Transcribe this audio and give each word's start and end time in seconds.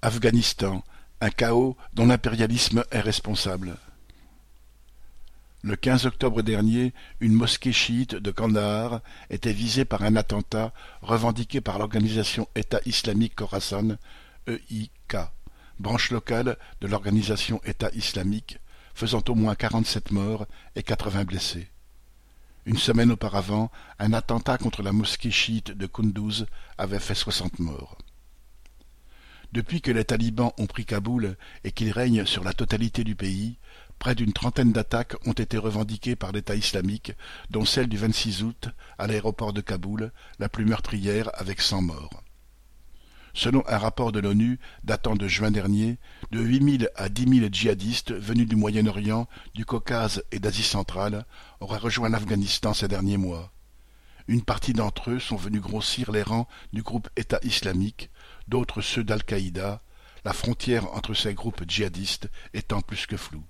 Afghanistan, 0.00 0.84
un 1.20 1.30
chaos 1.30 1.76
dont 1.92 2.06
l'impérialisme 2.06 2.84
est 2.92 3.00
responsable. 3.00 3.76
Le 5.62 5.74
15 5.74 6.06
octobre 6.06 6.42
dernier, 6.42 6.94
une 7.18 7.32
mosquée 7.32 7.72
chiite 7.72 8.14
de 8.14 8.30
Kandahar 8.30 9.00
était 9.28 9.52
visée 9.52 9.84
par 9.84 10.02
un 10.02 10.14
attentat 10.14 10.72
revendiqué 11.02 11.60
par 11.60 11.80
l'organisation 11.80 12.48
État 12.54 12.78
islamique 12.86 13.34
Khorasan, 13.34 13.96
EIK, 14.46 15.16
branche 15.80 16.12
locale 16.12 16.56
de 16.80 16.86
l'organisation 16.86 17.60
État 17.64 17.90
islamique, 17.92 18.60
faisant 18.94 19.22
au 19.28 19.34
moins 19.34 19.56
quarante-sept 19.56 20.12
morts 20.12 20.46
et 20.76 20.84
quatre-vingts 20.84 21.24
blessés. 21.24 21.68
Une 22.66 22.78
semaine 22.78 23.10
auparavant, 23.10 23.72
un 23.98 24.12
attentat 24.12 24.58
contre 24.58 24.82
la 24.82 24.92
mosquée 24.92 25.32
chiite 25.32 25.72
de 25.72 25.86
Kunduz 25.86 26.46
avait 26.76 27.00
fait 27.00 27.16
soixante 27.16 27.58
morts. 27.58 27.98
Depuis 29.52 29.80
que 29.80 29.90
les 29.90 30.04
talibans 30.04 30.52
ont 30.58 30.66
pris 30.66 30.84
Kaboul 30.84 31.36
et 31.64 31.72
qu'ils 31.72 31.90
règnent 31.90 32.26
sur 32.26 32.44
la 32.44 32.52
totalité 32.52 33.02
du 33.02 33.14
pays, 33.14 33.56
près 33.98 34.14
d'une 34.14 34.34
trentaine 34.34 34.72
d'attaques 34.72 35.16
ont 35.26 35.32
été 35.32 35.56
revendiquées 35.56 36.16
par 36.16 36.32
l'État 36.32 36.54
islamique, 36.54 37.12
dont 37.50 37.64
celle 37.64 37.88
du 37.88 37.96
26 37.96 38.42
août 38.42 38.68
à 38.98 39.06
l'aéroport 39.06 39.54
de 39.54 39.62
Kaboul, 39.62 40.12
la 40.38 40.50
plus 40.50 40.66
meurtrière 40.66 41.30
avec 41.34 41.62
cent 41.62 41.80
morts. 41.80 42.22
Selon 43.32 43.62
un 43.68 43.78
rapport 43.78 44.12
de 44.12 44.20
l'ONU 44.20 44.58
datant 44.84 45.14
de 45.14 45.28
juin 45.28 45.50
dernier, 45.50 45.96
de 46.30 46.40
huit 46.40 46.60
mille 46.60 46.90
à 46.96 47.08
dix 47.08 47.26
mille 47.26 47.48
djihadistes 47.50 48.12
venus 48.12 48.48
du 48.48 48.56
Moyen-Orient, 48.56 49.28
du 49.54 49.64
Caucase 49.64 50.22
et 50.30 50.40
d'Asie 50.40 50.62
centrale 50.62 51.24
auraient 51.60 51.78
rejoint 51.78 52.08
l'Afghanistan 52.08 52.74
ces 52.74 52.88
derniers 52.88 53.16
mois. 53.16 53.52
Une 54.26 54.42
partie 54.42 54.74
d'entre 54.74 55.10
eux 55.12 55.20
sont 55.20 55.36
venus 55.36 55.62
grossir 55.62 56.12
les 56.12 56.22
rangs 56.22 56.48
du 56.74 56.82
groupe 56.82 57.08
État 57.16 57.38
islamique, 57.42 58.10
d'autres 58.48 58.80
ceux 58.80 59.04
d'Al-Qaïda, 59.04 59.82
la 60.24 60.32
frontière 60.32 60.92
entre 60.94 61.14
ces 61.14 61.34
groupes 61.34 61.64
djihadistes 61.68 62.28
étant 62.54 62.80
plus 62.80 63.06
que 63.06 63.16
floue. 63.16 63.44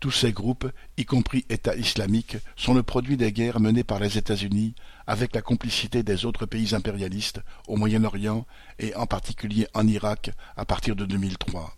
Tous 0.00 0.12
ces 0.12 0.32
groupes, 0.32 0.70
y 0.96 1.04
compris 1.04 1.44
État 1.48 1.74
islamique, 1.74 2.36
sont 2.54 2.72
le 2.72 2.84
produit 2.84 3.16
des 3.16 3.32
guerres 3.32 3.58
menées 3.58 3.82
par 3.82 3.98
les 3.98 4.16
États-Unis 4.16 4.76
avec 5.08 5.34
la 5.34 5.42
complicité 5.42 6.04
des 6.04 6.24
autres 6.24 6.46
pays 6.46 6.74
impérialistes 6.74 7.40
au 7.66 7.76
Moyen-Orient 7.76 8.46
et 8.78 8.94
en 8.94 9.06
particulier 9.06 9.66
en 9.74 9.88
Irak 9.88 10.30
à 10.56 10.64
partir 10.64 10.94
de 10.94 11.04
2003. 11.04 11.76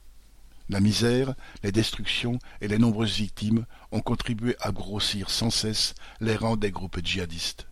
La 0.69 0.80
misère, 0.80 1.34
les 1.62 1.72
destructions 1.72 2.39
et 2.61 2.69
les 2.69 2.78
nombreuses 2.78 3.17
victimes 3.17 3.64
ont 3.91 4.02
contribué 4.02 4.55
à 4.61 4.70
grossir 4.70 5.30
sans 5.30 5.50
cesse 5.50 5.95
les 6.20 6.36
rangs 6.36 6.56
des 6.56 6.70
groupes 6.70 7.00
djihadistes. 7.02 7.70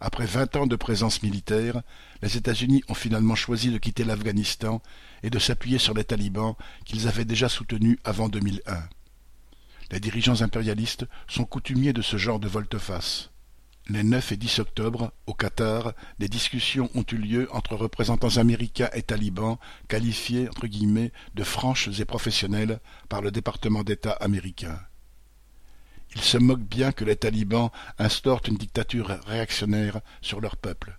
Après 0.00 0.26
vingt 0.26 0.54
ans 0.56 0.66
de 0.66 0.76
présence 0.76 1.22
militaire, 1.22 1.82
les 2.22 2.36
États-Unis 2.36 2.82
ont 2.88 2.94
finalement 2.94 3.34
choisi 3.34 3.70
de 3.70 3.78
quitter 3.78 4.04
l'Afghanistan 4.04 4.82
et 5.22 5.30
de 5.30 5.38
s'appuyer 5.38 5.78
sur 5.78 5.94
les 5.94 6.04
talibans 6.04 6.54
qu'ils 6.84 7.08
avaient 7.08 7.24
déjà 7.24 7.48
soutenus 7.48 7.98
avant 8.04 8.28
2001. 8.28 8.88
Les 9.90 10.00
dirigeants 10.00 10.42
impérialistes 10.42 11.06
sont 11.28 11.44
coutumiers 11.44 11.92
de 11.92 12.02
ce 12.02 12.16
genre 12.16 12.40
de 12.40 12.48
volte-face. 12.48 13.30
Les 13.88 14.02
9 14.02 14.32
et 14.32 14.36
10 14.36 14.58
octobre, 14.58 15.12
au 15.26 15.34
Qatar, 15.34 15.92
des 16.18 16.28
discussions 16.28 16.90
ont 16.96 17.04
eu 17.12 17.16
lieu 17.16 17.48
entre 17.52 17.76
représentants 17.76 18.36
américains 18.36 18.90
et 18.94 19.02
talibans 19.02 19.58
qualifiés 19.86 20.48
entre 20.48 20.66
guillemets 20.66 21.12
de 21.34 21.44
franches 21.44 21.88
et 22.00 22.04
professionnelles 22.04 22.80
par 23.08 23.22
le 23.22 23.30
département 23.30 23.84
d'État 23.84 24.10
américain. 24.10 24.76
Ils 26.14 26.22
se 26.22 26.38
moquent 26.38 26.60
bien 26.60 26.92
que 26.92 27.04
les 27.04 27.16
talibans 27.16 27.70
instaurent 27.98 28.42
une 28.46 28.56
dictature 28.56 29.08
réactionnaire 29.26 30.00
sur 30.22 30.40
leur 30.40 30.56
peuple. 30.56 30.98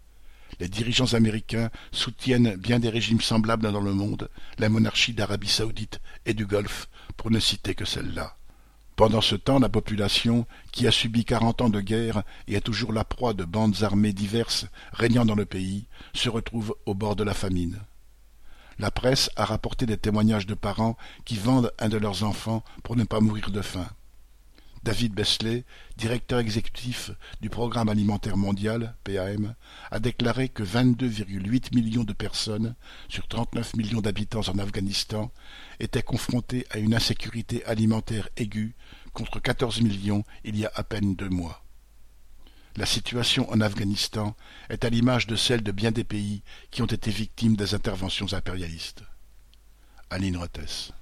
Les 0.59 0.67
dirigeants 0.67 1.13
américains 1.13 1.69
soutiennent 1.91 2.55
bien 2.55 2.79
des 2.79 2.89
régimes 2.89 3.21
semblables 3.21 3.71
dans 3.71 3.81
le 3.81 3.93
monde, 3.93 4.29
la 4.57 4.69
monarchie 4.69 5.13
d'Arabie 5.13 5.47
saoudite 5.47 5.99
et 6.25 6.33
du 6.33 6.45
Golfe, 6.45 6.87
pour 7.15 7.31
ne 7.31 7.39
citer 7.39 7.75
que 7.75 7.85
celle-là. 7.85 8.37
Pendant 8.95 9.21
ce 9.21 9.35
temps, 9.35 9.59
la 9.59 9.69
population, 9.69 10.47
qui 10.71 10.87
a 10.87 10.91
subi 10.91 11.23
quarante 11.23 11.61
ans 11.61 11.69
de 11.69 11.81
guerre 11.81 12.23
et 12.47 12.55
est 12.55 12.61
toujours 12.61 12.91
la 12.91 13.03
proie 13.03 13.35
de 13.35 13.43
bandes 13.43 13.83
armées 13.83 14.13
diverses 14.13 14.65
régnant 14.91 15.25
dans 15.25 15.35
le 15.35 15.45
pays, 15.45 15.85
se 16.15 16.29
retrouve 16.29 16.75
au 16.87 16.95
bord 16.95 17.15
de 17.15 17.23
la 17.23 17.35
famine. 17.35 17.79
La 18.79 18.89
presse 18.89 19.29
a 19.35 19.45
rapporté 19.45 19.85
des 19.85 19.97
témoignages 19.97 20.47
de 20.47 20.55
parents 20.55 20.97
qui 21.25 21.35
vendent 21.35 21.71
un 21.77 21.89
de 21.89 21.97
leurs 21.97 22.23
enfants 22.23 22.63
pour 22.83 22.95
ne 22.95 23.03
pas 23.03 23.19
mourir 23.19 23.51
de 23.51 23.61
faim. 23.61 23.87
David 24.87 25.15
Besley, 25.15 25.65
directeur 25.97 26.39
exécutif 26.39 27.11
du 27.41 27.49
Programme 27.49 27.89
alimentaire 27.89 28.37
mondial, 28.37 28.95
PAM, 29.03 29.53
a 29.91 29.99
déclaré 29.99 30.47
que 30.47 30.63
22,8 30.63 31.75
millions 31.75 32.05
de 32.05 32.13
personnes 32.13 32.73
sur 33.09 33.27
39 33.27 33.75
millions 33.75 33.99
d'habitants 33.99 34.47
en 34.47 34.57
Afghanistan 34.59 35.29
étaient 35.81 36.01
confrontées 36.01 36.65
à 36.69 36.77
une 36.77 36.95
insécurité 36.95 37.65
alimentaire 37.65 38.29
aiguë 38.37 38.75
contre 39.11 39.41
14 39.41 39.81
millions 39.81 40.23
il 40.45 40.55
y 40.57 40.65
a 40.65 40.71
à 40.73 40.85
peine 40.85 41.15
deux 41.15 41.27
mois. 41.27 41.65
La 42.77 42.85
situation 42.85 43.51
en 43.51 43.59
Afghanistan 43.59 44.37
est 44.69 44.85
à 44.85 44.89
l'image 44.89 45.27
de 45.27 45.35
celle 45.35 45.63
de 45.63 45.73
bien 45.73 45.91
des 45.91 46.05
pays 46.05 46.43
qui 46.71 46.81
ont 46.81 46.85
été 46.85 47.11
victimes 47.11 47.57
des 47.57 47.73
interventions 47.73 48.31
impérialistes. 48.31 49.03
Aline 50.09 50.37
Rotes. 50.37 50.93